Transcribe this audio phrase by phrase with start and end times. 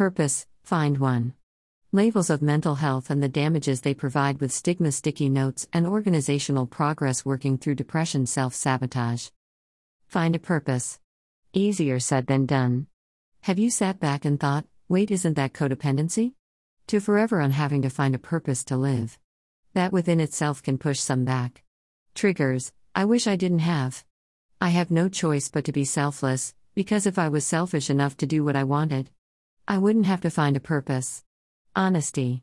[0.00, 1.34] Purpose Find one.
[1.92, 6.66] Labels of mental health and the damages they provide with stigma sticky notes and organizational
[6.66, 9.28] progress working through depression self sabotage.
[10.08, 10.98] Find a purpose.
[11.52, 12.86] Easier said than done.
[13.42, 16.32] Have you sat back and thought, wait, isn't that codependency?
[16.86, 19.18] To forever on having to find a purpose to live.
[19.74, 21.62] That within itself can push some back.
[22.14, 24.02] Triggers I wish I didn't have.
[24.62, 28.26] I have no choice but to be selfless, because if I was selfish enough to
[28.26, 29.10] do what I wanted,
[29.70, 31.22] I wouldn't have to find a purpose.
[31.76, 32.42] Honesty.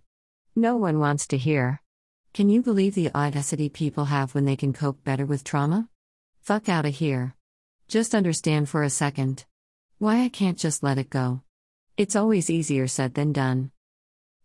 [0.56, 1.82] No one wants to hear.
[2.34, 5.90] Can you believe the audacity people have when they can cope better with trauma?
[6.40, 7.36] Fuck out of here.
[7.90, 9.44] Just understand for a second.
[9.98, 11.42] Why I can't just let it go.
[11.98, 13.72] It's always easier said than done.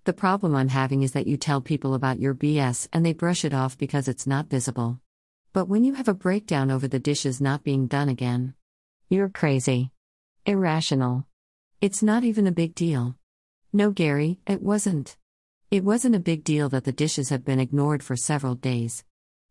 [0.03, 3.45] The problem I'm having is that you tell people about your BS and they brush
[3.45, 4.99] it off because it's not visible.
[5.53, 8.55] But when you have a breakdown over the dishes not being done again,
[9.09, 9.93] you're crazy.
[10.47, 11.27] Irrational.
[11.83, 13.17] It's not even a big deal.
[13.73, 15.17] No, Gary, it wasn't.
[15.69, 19.03] It wasn't a big deal that the dishes have been ignored for several days.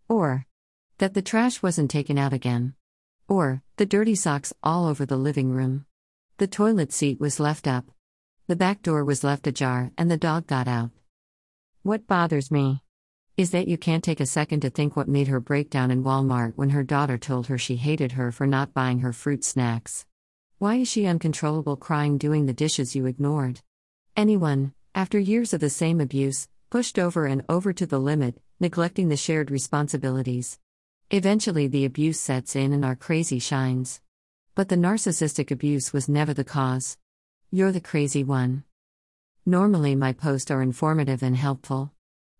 [0.08, 0.46] Or
[1.00, 2.74] that the trash wasn't taken out again.
[3.28, 5.86] Or the dirty socks all over the living room.
[6.38, 7.92] The toilet seat was left up.
[8.48, 10.92] The back door was left ajar and the dog got out.
[11.84, 12.82] What bothers me
[13.36, 16.06] is that you can't take a second to think what made her break down in
[16.06, 20.06] Walmart when her daughter told her she hated her for not buying her fruit snacks.
[20.62, 23.62] Why is she uncontrollable crying doing the dishes you ignored?
[24.16, 29.10] Anyone, after years of the same abuse, pushed over and over to the limit, neglecting
[29.10, 30.60] the shared responsibilities.
[31.10, 34.02] Eventually, the abuse sets in and our crazy shines.
[34.54, 36.96] But the narcissistic abuse was never the cause.
[37.50, 38.64] You're the crazy one.
[39.48, 41.92] Normally, my posts are informative and helpful.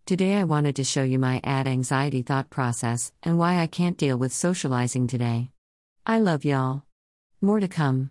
[0.06, 3.98] Today, I wanted to show you my ad anxiety thought process and why I can't
[3.98, 5.50] deal with socializing today.
[6.06, 6.84] I love y'all.
[7.44, 8.10] More to come.